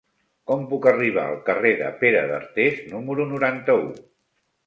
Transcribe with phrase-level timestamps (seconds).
[0.51, 3.85] Com puc arribar al carrer de Pere d'Artés número noranta-u?